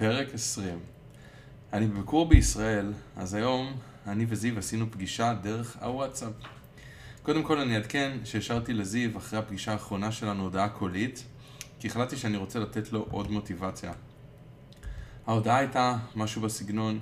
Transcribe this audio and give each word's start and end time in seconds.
פרק 0.00 0.34
20. 0.34 0.78
אני 1.72 1.86
בביקור 1.86 2.28
בישראל, 2.28 2.92
אז 3.16 3.34
היום 3.34 3.76
אני 4.06 4.26
וזיו 4.28 4.58
עשינו 4.58 4.90
פגישה 4.90 5.34
דרך 5.42 5.76
הוואטסאפ. 5.80 6.32
קודם 7.22 7.42
כל 7.42 7.58
אני 7.58 7.76
אעדכן 7.76 8.18
שהשארתי 8.24 8.72
לזיו 8.72 9.18
אחרי 9.18 9.38
הפגישה 9.38 9.72
האחרונה 9.72 10.12
שלנו 10.12 10.42
הודעה 10.42 10.68
קולית, 10.68 11.24
כי 11.80 11.88
החלטתי 11.88 12.16
שאני 12.16 12.36
רוצה 12.36 12.58
לתת 12.58 12.92
לו 12.92 13.06
עוד 13.10 13.30
מוטיבציה. 13.30 13.92
ההודעה 15.26 15.58
הייתה 15.58 15.96
משהו 16.16 16.42
בסגנון, 16.42 17.00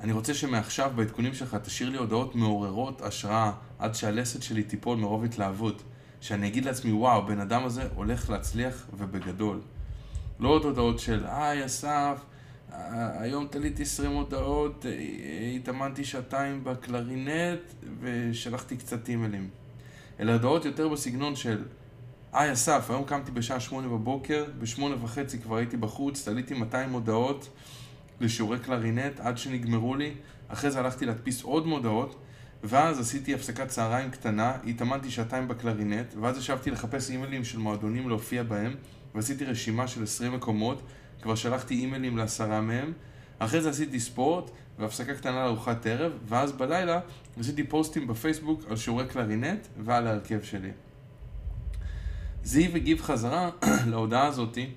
אני 0.00 0.12
רוצה 0.12 0.34
שמעכשיו 0.34 0.92
בעדכונים 0.96 1.34
שלך 1.34 1.54
תשאיר 1.54 1.90
לי 1.90 1.98
הודעות 1.98 2.34
מעוררות 2.34 3.02
השראה 3.02 3.52
עד 3.78 3.94
שהלסת 3.94 4.42
שלי 4.42 4.62
תיפול 4.62 4.98
מרוב 4.98 5.24
התלהבות. 5.24 5.82
שאני 6.20 6.48
אגיד 6.48 6.64
לעצמי, 6.64 6.92
וואו, 6.92 7.18
הבן 7.18 7.40
אדם 7.40 7.64
הזה 7.64 7.88
הולך 7.94 8.30
להצליח 8.30 8.86
ובגדול. 8.98 9.60
לא 10.42 10.48
עוד 10.48 10.64
הודעות 10.64 10.98
של, 10.98 11.24
היי 11.26 11.64
אסף, 11.66 12.24
היום 12.70 13.46
תליתי 13.46 13.82
20 13.82 14.10
הודעות, 14.10 14.86
התאמנתי 15.56 16.04
שעתיים 16.04 16.64
בקלרינט 16.64 17.60
ושלחתי 18.00 18.76
קצת 18.76 19.08
אימיילים. 19.08 19.48
אלא 20.20 20.32
הודעות 20.32 20.64
יותר 20.64 20.88
בסגנון 20.88 21.36
של, 21.36 21.64
היי 22.32 22.52
אסף, 22.52 22.86
היום 22.90 23.04
קמתי 23.04 23.30
בשעה 23.30 23.60
שמונה 23.60 23.88
בבוקר, 23.88 24.44
בשמונה 24.58 25.04
וחצי 25.04 25.38
כבר 25.38 25.56
הייתי 25.56 25.76
בחוץ, 25.76 26.28
תליתי 26.28 26.54
200 26.54 26.92
הודעות 26.92 27.48
לשיעורי 28.20 28.58
קלרינט 28.58 29.20
עד 29.20 29.38
שנגמרו 29.38 29.94
לי, 29.94 30.14
אחרי 30.48 30.70
זה 30.70 30.80
הלכתי 30.80 31.06
להדפיס 31.06 31.42
עוד 31.42 31.66
מודעות 31.66 32.18
ואז 32.64 33.00
עשיתי 33.00 33.34
הפסקת 33.34 33.68
צהריים 33.68 34.10
קטנה, 34.10 34.52
התאמנתי 34.66 35.10
שעתיים 35.10 35.48
בקלרינט, 35.48 36.14
ואז 36.20 36.38
ישבתי 36.38 36.70
לחפש 36.70 37.10
אימיילים 37.10 37.44
של 37.44 37.58
מועדונים 37.58 38.08
להופיע 38.08 38.42
בהם, 38.42 38.74
ועשיתי 39.14 39.44
רשימה 39.44 39.88
של 39.88 40.02
20 40.02 40.32
מקומות, 40.32 40.82
כבר 41.22 41.34
שלחתי 41.34 41.74
אימיילים 41.74 42.16
לעשרה 42.16 42.60
מהם, 42.60 42.92
אחרי 43.38 43.60
זה 43.60 43.70
עשיתי 43.70 44.00
ספורט, 44.00 44.50
והפסקה 44.78 45.14
קטנה 45.14 45.44
לארוחת 45.44 45.86
ערב, 45.86 46.12
ואז 46.26 46.52
בלילה 46.52 47.00
עשיתי 47.38 47.64
פוסטים 47.64 48.06
בפייסבוק 48.06 48.62
על 48.70 48.76
שיעורי 48.76 49.06
קלרינט 49.06 49.66
ועל 49.84 50.06
ההרכב 50.06 50.42
שלי. 50.42 50.70
זיו 52.44 52.76
הגיב 52.76 53.02
חזרה 53.02 53.50
להודעה 53.90 54.26
הזאתי, 54.26 54.70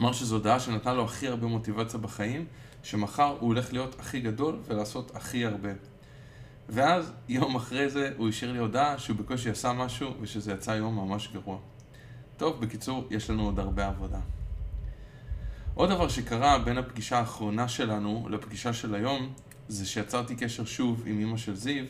אמר 0.00 0.12
שזו 0.12 0.36
הודעה 0.36 0.60
שנתנה 0.60 0.94
לו 0.94 1.04
הכי 1.04 1.28
הרבה 1.28 1.46
מוטיבציה 1.46 2.00
בחיים, 2.00 2.46
שמחר 2.82 3.36
הוא 3.40 3.48
הולך 3.48 3.72
להיות 3.72 4.00
הכי 4.00 4.20
גדול 4.20 4.58
ולעשות 4.66 5.16
הכי 5.16 5.46
הרבה. 5.46 5.70
ואז 6.68 7.12
יום 7.28 7.56
אחרי 7.56 7.90
זה 7.90 8.12
הוא 8.16 8.28
השאיר 8.28 8.52
לי 8.52 8.58
הודעה 8.58 8.98
שהוא 8.98 9.16
בקושי 9.16 9.50
עשה 9.50 9.72
משהו 9.72 10.10
ושזה 10.20 10.52
יצא 10.52 10.70
יום 10.70 10.96
ממש 10.96 11.28
גרוע. 11.32 11.58
טוב, 12.42 12.60
בקיצור, 12.60 13.06
יש 13.10 13.30
לנו 13.30 13.44
עוד 13.44 13.58
הרבה 13.58 13.86
עבודה. 13.86 14.18
עוד 15.74 15.90
דבר 15.90 16.08
שקרה 16.08 16.58
בין 16.58 16.78
הפגישה 16.78 17.18
האחרונה 17.18 17.68
שלנו 17.68 18.26
לפגישה 18.30 18.72
של 18.72 18.94
היום, 18.94 19.32
זה 19.68 19.86
שיצרתי 19.86 20.36
קשר 20.36 20.64
שוב 20.64 21.02
עם 21.06 21.20
אמא 21.20 21.36
של 21.36 21.54
זיו, 21.56 21.84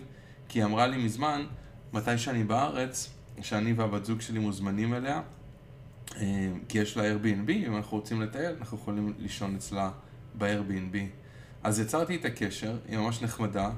כי 0.48 0.58
היא 0.58 0.64
אמרה 0.64 0.86
לי 0.86 1.05
מזמן, 1.05 1.45
מתי 1.92 2.19
שאני 2.19 2.45
בארץ, 2.45 3.11
שאני 3.42 3.73
והבת 3.73 4.05
זוג 4.05 4.20
שלי 4.20 4.39
מוזמנים 4.39 4.95
אליה, 4.95 5.23
אה, 6.17 6.53
כי 6.69 6.78
יש 6.78 6.97
לה 6.97 7.03
Airbnb, 7.03 7.50
אם 7.50 7.77
אנחנו 7.77 7.97
רוצים 7.97 8.23
לטייל, 8.23 8.56
אנחנו 8.61 8.78
יכולים 8.78 9.14
לישון 9.19 9.56
אצלה 9.56 9.91
ב-Airbnb. 10.39 10.97
אז 11.62 11.80
יצרתי 11.80 12.17
את 12.17 12.25
הקשר, 12.25 12.78
היא 12.89 12.98
ממש 12.98 13.23
נחמדה, 13.23 13.70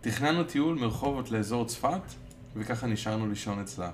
תכננו 0.00 0.44
טיול 0.44 0.78
מרחובות 0.78 1.30
לאזור 1.30 1.64
צפת, 1.64 2.00
וככה 2.56 2.86
נשארנו 2.86 3.28
לישון 3.28 3.60
אצלה. 3.60 3.90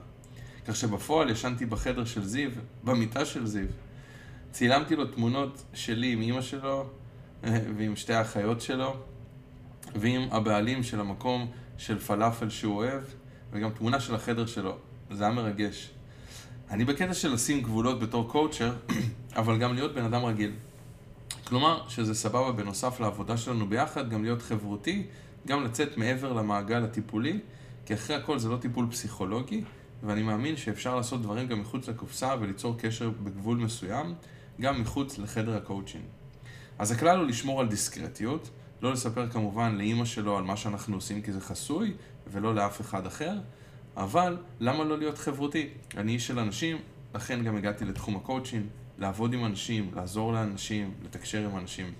כך 0.66 0.76
שבפועל 0.76 1.30
ישנתי 1.30 1.66
בחדר 1.66 2.04
של 2.04 2.24
זיו, 2.24 2.50
במיטה 2.84 3.24
של 3.24 3.46
זיו. 3.46 3.66
צילמתי 4.52 4.96
לו 4.96 5.06
תמונות 5.06 5.62
שלי 5.74 6.12
עם 6.12 6.22
אמא 6.22 6.42
שלו, 6.42 6.86
ועם 7.76 7.96
שתי 7.96 8.14
האחיות 8.14 8.60
שלו, 8.60 8.96
ועם 9.94 10.28
הבעלים 10.30 10.82
של 10.82 11.00
המקום 11.00 11.50
של 11.78 11.98
פלאפל 11.98 12.48
שהוא 12.48 12.76
אוהב, 12.76 13.02
וגם 13.52 13.70
תמונה 13.70 14.00
של 14.00 14.14
החדר 14.14 14.46
שלו. 14.46 14.76
זה 15.10 15.24
היה 15.24 15.32
מרגש. 15.32 15.90
אני 16.70 16.84
בקטע 16.84 17.14
של 17.14 17.32
לשים 17.32 17.62
גבולות 17.62 18.00
בתור 18.00 18.28
קואוצ'ר, 18.28 18.72
אבל 19.36 19.58
גם 19.58 19.74
להיות 19.74 19.94
בן 19.94 20.04
אדם 20.04 20.24
רגיל. 20.24 20.52
כלומר, 21.44 21.82
שזה 21.88 22.14
סבבה 22.14 22.52
בנוסף 22.52 23.00
לעבודה 23.00 23.36
שלנו 23.36 23.68
ביחד, 23.68 24.10
גם 24.10 24.22
להיות 24.22 24.42
חברותי 24.42 25.06
גם 25.46 25.64
לצאת 25.64 25.96
מעבר 25.96 26.32
למעגל 26.32 26.84
הטיפולי, 26.84 27.38
כי 27.86 27.94
אחרי 27.94 28.16
הכל 28.16 28.38
זה 28.38 28.48
לא 28.48 28.56
טיפול 28.56 28.86
פסיכולוגי, 28.90 29.64
ואני 30.02 30.22
מאמין 30.22 30.56
שאפשר 30.56 30.96
לעשות 30.96 31.22
דברים 31.22 31.46
גם 31.46 31.60
מחוץ 31.60 31.88
לקופסה 31.88 32.34
וליצור 32.40 32.76
קשר 32.78 33.10
בגבול 33.10 33.58
מסוים, 33.58 34.14
גם 34.60 34.80
מחוץ 34.80 35.18
לחדר 35.18 35.56
הקואוצ'ינג. 35.56 36.04
אז 36.78 36.90
הכלל 36.90 37.18
הוא 37.18 37.26
לשמור 37.26 37.60
על 37.60 37.68
דיסקרטיות, 37.68 38.50
לא 38.82 38.92
לספר 38.92 39.30
כמובן 39.30 39.74
לאימא 39.74 40.04
שלו 40.04 40.38
על 40.38 40.44
מה 40.44 40.56
שאנחנו 40.56 40.94
עושים 40.94 41.22
כי 41.22 41.32
זה 41.32 41.40
חסוי, 41.40 41.94
ולא 42.32 42.54
לאף 42.54 42.80
אחד 42.80 43.06
אחר, 43.06 43.38
אבל 43.96 44.36
למה 44.60 44.84
לא 44.84 44.98
להיות 44.98 45.18
חברותי? 45.18 45.68
אני 45.96 46.12
איש 46.12 46.26
של 46.26 46.38
אנשים, 46.38 46.76
לכן 47.14 47.44
גם 47.44 47.56
הגעתי 47.56 47.84
לתחום 47.84 48.16
הקואוצ'ינג, 48.16 48.66
לעבוד 48.98 49.32
עם 49.32 49.44
אנשים, 49.44 49.90
לעזור 49.94 50.32
לאנשים, 50.32 50.94
לתקשר 51.04 51.44
עם 51.44 51.56
אנשים. 51.56 51.92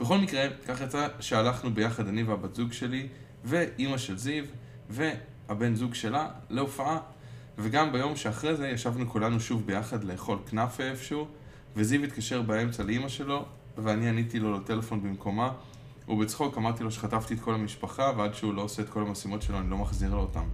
בכל 0.00 0.18
מקרה, 0.18 0.46
כך 0.68 0.80
יצא 0.80 1.08
שהלכנו 1.20 1.74
ביחד, 1.74 2.08
אני 2.08 2.22
והבת 2.22 2.54
זוג 2.54 2.72
שלי, 2.72 3.08
ואימא 3.44 3.98
של 3.98 4.18
זיו, 4.18 4.44
והבן 4.90 5.74
זוג 5.74 5.94
שלה, 5.94 6.28
להופעה. 6.50 6.98
וגם 7.58 7.92
ביום 7.92 8.16
שאחרי 8.16 8.56
זה 8.56 8.68
ישבנו 8.68 9.08
כולנו 9.08 9.40
שוב 9.40 9.66
ביחד 9.66 10.04
לאכול 10.04 10.38
כנאפה 10.50 10.82
איפשהו, 10.82 11.26
וזיו 11.76 12.04
התקשר 12.04 12.42
באמצע 12.42 12.82
לאימא 12.82 13.08
שלו, 13.08 13.44
ואני 13.78 14.08
עניתי 14.08 14.38
לו 14.38 14.56
לטלפון 14.56 15.02
במקומה, 15.02 15.52
ובצחוק 16.08 16.58
אמרתי 16.58 16.84
לו 16.84 16.90
שחטפתי 16.90 17.34
את 17.34 17.40
כל 17.40 17.54
המשפחה, 17.54 18.12
ועד 18.16 18.34
שהוא 18.34 18.54
לא 18.54 18.62
עושה 18.62 18.82
את 18.82 18.88
כל 18.88 19.02
המשימות 19.02 19.42
שלו 19.42 19.58
אני 19.58 19.70
לא 19.70 19.76
מחזיר 19.76 20.14
לו 20.14 20.20
אותם. 20.20 20.44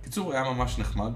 בקיצור, 0.00 0.32
היה 0.32 0.44
ממש 0.44 0.78
נחמד. 0.78 1.12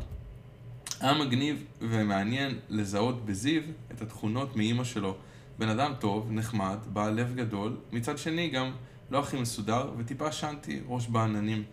היה 1.01 1.15
מגניב 1.15 1.65
ומעניין 1.81 2.59
לזהות 2.69 3.25
בזיו 3.25 3.63
את 3.93 4.03
התכונות 4.03 4.57
מאימא 4.57 4.85
שלו. 4.85 5.17
בן 5.59 5.69
אדם 5.69 5.93
טוב, 5.99 6.29
נחמד, 6.31 6.79
בעל 6.93 7.15
לב 7.15 7.35
גדול, 7.35 7.77
מצד 7.93 8.19
שני 8.19 8.49
גם 8.49 8.73
לא 9.11 9.19
הכי 9.19 9.41
מסודר 9.41 9.91
וטיפה 9.99 10.33
שנתי, 10.33 10.81
ראש 10.89 11.09
בעננים. 11.09 11.65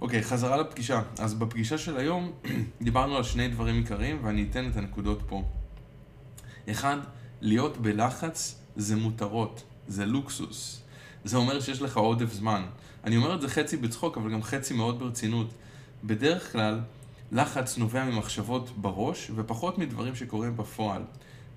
אוקיי, 0.00 0.22
חזרה 0.22 0.56
לפגישה. 0.56 1.02
אז 1.18 1.34
בפגישה 1.34 1.78
של 1.78 1.96
היום 1.96 2.32
דיברנו 2.82 3.16
על 3.16 3.22
שני 3.22 3.48
דברים 3.48 3.76
עיקריים 3.76 4.18
ואני 4.22 4.46
אתן 4.50 4.68
את 4.70 4.76
הנקודות 4.76 5.22
פה. 5.28 5.42
אחד, 6.70 6.96
להיות 7.40 7.76
בלחץ 7.78 8.60
זה 8.76 8.96
מותרות, 8.96 9.62
זה 9.88 10.06
לוקסוס. 10.06 10.82
זה 11.24 11.36
אומר 11.36 11.60
שיש 11.60 11.82
לך 11.82 11.96
עודף 11.96 12.32
זמן. 12.32 12.62
אני 13.04 13.16
אומר 13.16 13.34
את 13.34 13.40
זה 13.40 13.48
חצי 13.48 13.76
בצחוק, 13.76 14.16
אבל 14.16 14.32
גם 14.32 14.42
חצי 14.42 14.74
מאוד 14.74 14.98
ברצינות. 14.98 15.54
בדרך 16.04 16.52
כלל, 16.52 16.80
לחץ 17.32 17.78
נובע 17.78 18.04
ממחשבות 18.04 18.70
בראש 18.76 19.30
ופחות 19.34 19.78
מדברים 19.78 20.14
שקורים 20.14 20.56
בפועל. 20.56 21.02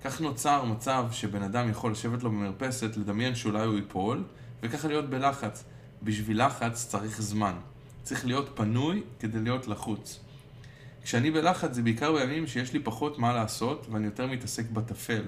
כך 0.04 0.20
נוצר 0.20 0.64
מצב 0.64 1.06
שבן 1.12 1.42
אדם 1.42 1.70
יכול 1.70 1.92
לשבת 1.92 2.22
לו 2.22 2.30
במרפסת, 2.30 2.96
לדמיין 2.96 3.34
שאולי 3.34 3.64
הוא 3.64 3.76
ייפול, 3.76 4.24
וככה 4.62 4.88
להיות 4.88 5.10
בלחץ. 5.10 5.64
בשביל 6.02 6.46
לחץ 6.46 6.86
צריך 6.88 7.22
זמן. 7.22 7.54
צריך 8.02 8.26
להיות 8.26 8.50
פנוי 8.54 9.02
כדי 9.18 9.40
להיות 9.40 9.68
לחוץ. 9.68 10.20
כשאני 11.02 11.30
בלחץ 11.30 11.74
זה 11.74 11.82
בעיקר 11.82 12.12
בימים 12.12 12.46
שיש 12.46 12.72
לי 12.72 12.78
פחות 12.78 13.18
מה 13.18 13.32
לעשות 13.32 13.86
ואני 13.90 14.06
יותר 14.06 14.26
מתעסק 14.26 14.70
בטפל. 14.70 15.22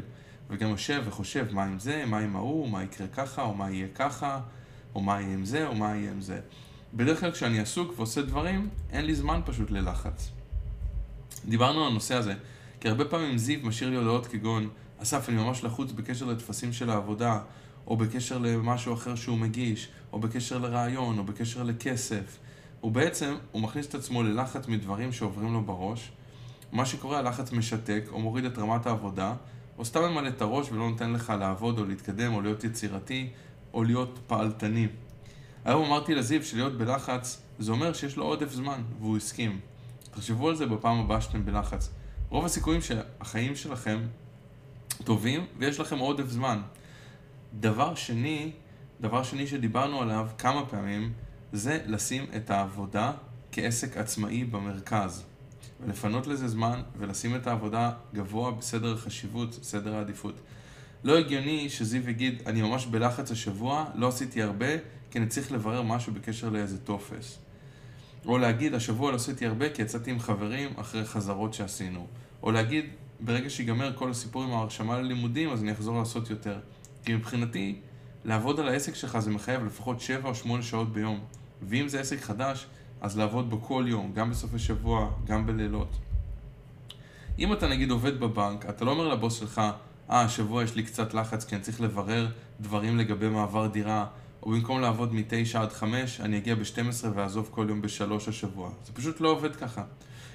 וגם 0.50 0.70
יושב 0.70 1.02
וחושב 1.06 1.46
מה 1.50 1.64
עם 1.64 1.78
זה, 1.78 2.04
מה 2.06 2.18
עם 2.18 2.36
ההוא, 2.36 2.68
מה 2.68 2.84
יקרה 2.84 3.06
ככה, 3.06 3.42
או 3.42 3.54
מה 3.54 3.70
יהיה 3.70 3.88
ככה, 3.94 4.40
או 4.94 5.00
מה 5.00 5.20
יהיה 5.20 5.34
עם 5.34 5.44
זה, 5.44 5.66
או 5.66 5.74
מה 5.74 5.96
יהיה 5.96 6.10
עם 6.10 6.20
זה. 6.20 6.40
בדרך 6.94 7.20
כלל 7.20 7.30
כשאני 7.30 7.60
עסוק 7.60 7.92
ועושה 7.96 8.22
דברים, 8.22 8.68
אין 8.90 9.04
לי 9.04 9.14
זמן 9.14 9.40
פשוט 9.44 9.70
ללחץ. 9.70 10.30
דיברנו 11.48 11.84
על 11.84 11.90
הנושא 11.90 12.14
הזה. 12.14 12.34
כי 12.82 12.88
הרבה 12.88 13.04
פעמים 13.04 13.38
זיו 13.38 13.58
משאיר 13.62 13.90
לי 13.90 13.96
הודעות 13.96 14.26
כגון, 14.26 14.68
אסף, 14.98 15.28
אני 15.28 15.36
ממש 15.36 15.64
לחוץ 15.64 15.92
בקשר 15.92 16.26
לטפסים 16.26 16.72
של 16.72 16.90
העבודה, 16.90 17.40
או 17.86 17.96
בקשר 17.96 18.38
למשהו 18.38 18.94
אחר 18.94 19.14
שהוא 19.14 19.38
מגיש, 19.38 19.88
או 20.12 20.18
בקשר 20.18 20.58
לרעיון, 20.58 21.18
או 21.18 21.24
בקשר 21.24 21.62
לכסף. 21.62 22.38
ובעצם 22.82 23.34
הוא 23.52 23.62
מכניס 23.62 23.86
את 23.86 23.94
עצמו 23.94 24.22
ללחץ 24.22 24.68
מדברים 24.68 25.12
שעוברים 25.12 25.52
לו 25.52 25.60
בראש. 25.60 26.12
מה 26.72 26.86
שקורה, 26.86 27.18
הלחץ 27.18 27.52
משתק, 27.52 28.04
או 28.10 28.20
מוריד 28.20 28.44
את 28.44 28.58
רמת 28.58 28.86
העבודה, 28.86 29.34
או 29.78 29.84
סתם 29.84 30.02
ממלא 30.02 30.28
את 30.28 30.42
הראש 30.42 30.72
ולא 30.72 30.90
נותן 30.90 31.12
לך 31.12 31.32
לעבוד, 31.40 31.78
או 31.78 31.84
להתקדם, 31.84 32.34
או 32.34 32.40
להיות 32.40 32.64
יצירתי, 32.64 33.28
או 33.74 33.84
להיות 33.84 34.18
פעלתני. 34.26 34.88
היום 35.64 35.84
אמרתי 35.84 36.14
לזיו 36.14 36.44
שלהיות 36.44 36.78
בלחץ, 36.78 37.42
זה 37.58 37.72
אומר 37.72 37.92
שיש 37.92 38.16
לו 38.16 38.24
עודף 38.24 38.52
זמן, 38.52 38.82
והוא 39.00 39.16
הסכים. 39.16 39.60
תחשבו 40.10 40.48
על 40.48 40.56
זה 40.56 40.66
בפעם 40.66 41.00
הבאה 41.00 41.20
שאתם 41.20 41.44
בלחץ. 41.44 41.90
רוב 42.32 42.44
הסיכויים 42.44 42.80
שהחיים 42.82 43.56
שלכם 43.56 44.00
טובים 45.04 45.46
ויש 45.58 45.80
לכם 45.80 45.98
עודף 45.98 46.28
זמן. 46.28 46.62
דבר 47.60 47.94
שני, 47.94 48.52
דבר 49.00 49.22
שני 49.22 49.46
שדיברנו 49.46 50.02
עליו 50.02 50.28
כמה 50.38 50.66
פעמים, 50.66 51.12
זה 51.52 51.80
לשים 51.86 52.26
את 52.36 52.50
העבודה 52.50 53.12
כעסק 53.52 53.96
עצמאי 53.96 54.44
במרכז. 54.44 55.24
ולפנות 55.80 56.26
לזה 56.26 56.48
זמן 56.48 56.82
ולשים 56.98 57.36
את 57.36 57.46
העבודה 57.46 57.92
גבוה 58.14 58.50
בסדר 58.50 58.94
החשיבות, 58.94 59.58
סדר 59.62 59.94
העדיפות. 59.94 60.34
לא 61.04 61.18
הגיוני 61.18 61.70
שזיו 61.70 62.10
יגיד, 62.10 62.42
אני 62.46 62.62
ממש 62.62 62.86
בלחץ 62.86 63.30
השבוע, 63.30 63.84
לא 63.94 64.08
עשיתי 64.08 64.42
הרבה, 64.42 64.76
כי 65.10 65.18
אני 65.18 65.26
צריך 65.26 65.52
לברר 65.52 65.82
משהו 65.82 66.12
בקשר 66.12 66.48
לאיזה 66.48 66.78
טופס. 66.78 67.38
או 68.26 68.38
להגיד, 68.38 68.74
השבוע 68.74 69.10
לא 69.10 69.16
עשיתי 69.16 69.46
הרבה 69.46 69.70
כי 69.70 69.82
יצאתי 69.82 70.10
עם 70.10 70.20
חברים 70.20 70.70
אחרי 70.76 71.04
חזרות 71.04 71.54
שעשינו. 71.54 72.06
או 72.42 72.52
להגיד, 72.52 72.84
ברגע 73.20 73.50
שיגמר 73.50 73.92
כל 73.96 74.10
הסיפור 74.10 74.42
עם 74.42 74.50
ההרשמה 74.50 74.98
ללימודים, 74.98 75.50
אז 75.50 75.62
אני 75.62 75.72
אחזור 75.72 75.98
לעשות 75.98 76.30
יותר. 76.30 76.58
כי 77.04 77.14
מבחינתי, 77.14 77.76
לעבוד 78.24 78.60
על 78.60 78.68
העסק 78.68 78.94
שלך 78.94 79.18
זה 79.18 79.30
מחייב 79.30 79.64
לפחות 79.64 80.00
7 80.00 80.28
או 80.28 80.34
8 80.34 80.62
שעות 80.62 80.92
ביום. 80.92 81.20
ואם 81.62 81.88
זה 81.88 82.00
עסק 82.00 82.20
חדש, 82.20 82.66
אז 83.00 83.18
לעבוד 83.18 83.50
בו 83.50 83.60
כל 83.62 83.84
יום, 83.86 84.12
גם 84.14 84.30
בסופי 84.30 84.58
שבוע, 84.58 85.10
גם 85.26 85.46
בלילות. 85.46 85.98
אם 87.38 87.52
אתה 87.52 87.68
נגיד 87.68 87.90
עובד 87.90 88.20
בבנק, 88.20 88.66
אתה 88.68 88.84
לא 88.84 88.90
אומר 88.90 89.08
לבוס 89.08 89.40
שלך, 89.40 89.58
אה, 90.10 90.20
השבוע 90.20 90.62
יש 90.62 90.74
לי 90.76 90.82
קצת 90.82 91.14
לחץ 91.14 91.44
כי 91.44 91.54
אני 91.54 91.62
צריך 91.62 91.80
לברר 91.80 92.28
דברים 92.60 92.98
לגבי 92.98 93.28
מעבר 93.28 93.66
דירה, 93.66 94.06
או 94.42 94.50
במקום 94.50 94.80
לעבוד 94.80 95.14
מ-9 95.14 95.58
עד 95.58 95.72
5, 95.72 96.20
אני 96.20 96.38
אגיע 96.38 96.54
ב-12 96.54 97.06
ואעזוב 97.14 97.48
כל 97.50 97.66
יום 97.68 97.82
ב-3 97.82 98.28
השבוע. 98.28 98.70
זה 98.84 98.92
פשוט 98.92 99.20
לא 99.20 99.28
עובד 99.28 99.56
ככה. 99.56 99.84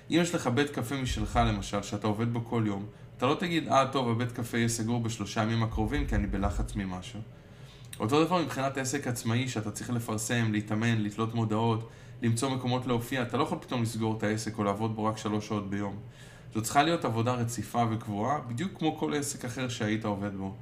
אם 0.09 0.15
יש 0.21 0.35
לך 0.35 0.47
בית 0.47 0.69
קפה 0.69 0.95
משלך 0.95 1.39
למשל, 1.45 1.81
שאתה 1.81 2.07
עובד 2.07 2.33
בו 2.33 2.45
כל 2.45 2.63
יום, 2.65 2.85
אתה 3.17 3.25
לא 3.25 3.35
תגיד, 3.39 3.67
אה, 3.67 3.87
טוב, 3.91 4.09
הבית 4.09 4.31
קפה 4.31 4.57
יהיה 4.57 4.67
סגור 4.67 4.99
בשלושה 4.99 5.41
ימים 5.41 5.63
הקרובים 5.63 6.07
כי 6.07 6.15
אני 6.15 6.27
בלחץ 6.27 6.75
ממשהו. 6.75 7.19
אותו 7.99 8.25
דבר 8.25 8.41
מבחינת 8.41 8.77
עסק 8.77 9.07
עצמאי 9.07 9.47
שאתה 9.47 9.71
צריך 9.71 9.89
לפרסם, 9.89 10.51
להתאמן, 10.51 11.01
לתלות 11.01 11.35
מודעות, 11.35 11.89
למצוא 12.21 12.49
מקומות 12.49 12.85
להופיע, 12.87 13.21
אתה 13.21 13.37
לא 13.37 13.43
יכול 13.43 13.57
פתאום 13.61 13.81
לסגור 13.81 14.17
את 14.17 14.23
העסק 14.23 14.57
או 14.57 14.63
לעבוד 14.63 14.95
בו 14.95 15.05
רק 15.05 15.17
שלוש 15.17 15.47
שעות 15.47 15.69
ביום. 15.69 15.99
זו 16.53 16.61
צריכה 16.61 16.83
להיות 16.83 17.05
עבודה 17.05 17.33
רציפה 17.33 17.83
וקבועה, 17.91 18.39
בדיוק 18.39 18.71
כמו 18.79 18.97
כל 18.97 19.13
עסק 19.13 19.45
אחר 19.45 19.69
שהיית 19.69 20.05
עובד 20.05 20.35
בו. 20.35 20.55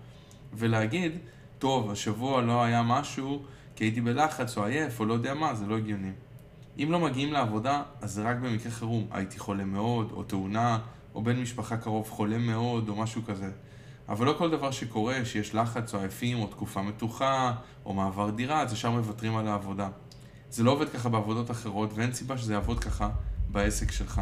ולהגיד, 0.53 1.11
טוב, 1.59 1.91
השבוע 1.91 2.41
לא 2.41 2.63
היה 2.63 2.83
משהו 2.83 3.43
כי 3.75 3.83
הייתי 3.83 4.01
בלחץ 4.01 4.57
או 4.57 4.65
עייף 4.65 4.99
או 4.99 5.05
לא 5.05 5.13
יודע 5.13 5.33
מה, 5.33 5.55
זה 5.55 5.65
לא 5.65 5.77
הגיוני. 5.77 6.11
אם 6.77 6.87
לא 6.91 6.99
מגיעים 6.99 7.33
לעבודה, 7.33 7.83
אז 8.01 8.11
זה 8.11 8.29
רק 8.29 8.37
במקרה 8.37 8.71
חירום. 8.71 9.07
הייתי 9.11 9.39
חולה 9.39 9.65
מאוד, 9.65 10.11
או 10.11 10.23
תאונה, 10.23 10.79
או 11.15 11.23
בן 11.23 11.39
משפחה 11.39 11.77
קרוב 11.77 12.09
חולה 12.09 12.37
מאוד, 12.37 12.89
או 12.89 12.95
משהו 12.95 13.21
כזה. 13.25 13.51
אבל 14.09 14.25
לא 14.25 14.35
כל 14.37 14.51
דבר 14.51 14.71
שקורה, 14.71 15.25
שיש 15.25 15.55
לחץ 15.55 15.93
או 15.93 15.99
עייפים, 15.99 16.39
או 16.39 16.47
תקופה 16.47 16.81
מתוחה, 16.81 17.53
או 17.85 17.93
מעבר 17.93 18.29
דירה, 18.29 18.61
אז 18.61 18.73
ישר 18.73 18.91
מוותרים 18.91 19.37
על 19.37 19.47
העבודה. 19.47 19.89
זה 20.49 20.63
לא 20.63 20.71
עובד 20.71 20.89
ככה 20.89 21.09
בעבודות 21.09 21.51
אחרות, 21.51 21.89
ואין 21.93 22.13
סיבה 22.13 22.37
שזה 22.37 22.53
יעבוד 22.53 22.79
ככה 22.79 23.09
בעסק 23.51 23.91
שלך. 23.91 24.21